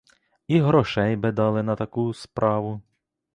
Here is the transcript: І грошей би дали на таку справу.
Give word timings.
І 0.47 0.61
грошей 0.61 1.15
би 1.15 1.31
дали 1.31 1.63
на 1.63 1.75
таку 1.75 2.13
справу. 2.13 2.81